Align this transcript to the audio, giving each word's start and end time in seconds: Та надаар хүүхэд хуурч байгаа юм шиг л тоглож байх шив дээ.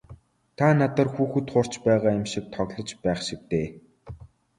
Та 0.57 0.67
надаар 0.79 1.09
хүүхэд 1.15 1.47
хуурч 1.51 1.73
байгаа 1.85 2.11
юм 2.19 2.25
шиг 2.31 2.45
л 2.47 2.51
тоглож 2.55 2.89
байх 3.03 3.19
шив 3.27 3.41
дээ. 3.51 3.67